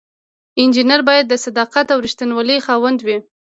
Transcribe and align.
انجینر 0.61 1.01
باید 1.09 1.25
د 1.29 1.33
صداقت 1.45 1.85
او 1.93 1.99
ریښتینولی 2.05 2.57
خاوند 2.65 2.99
وي. 3.01 3.17